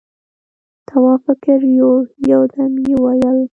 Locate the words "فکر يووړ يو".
1.25-2.41